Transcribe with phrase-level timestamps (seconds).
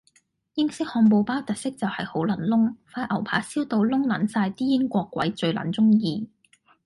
[0.55, 6.27] 英式漢堡包特色就係好撚燶，塊牛扒燒到燶撚晒啲英國鬼最撚鍾意